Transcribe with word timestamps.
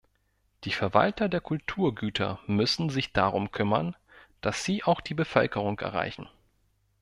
Die 0.63 0.71
Verwalter 0.71 1.29
der 1.29 1.41
Kulturgüter 1.41 2.39
müssen 2.47 2.89
sich 2.89 3.13
darum 3.13 3.51
kümmern, 3.51 3.95
dass 4.41 4.63
sie 4.65 4.83
auch 4.83 4.99
die 4.99 5.13
Bevölkerung 5.13 5.77
erreichen. 5.79 6.27